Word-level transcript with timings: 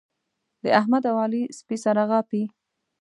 د 0.63 0.65
احمد 0.79 1.03
او 1.11 1.15
علي 1.23 1.41
سپي 1.57 1.77
سره 1.85 2.01
غاپي. 2.09 2.43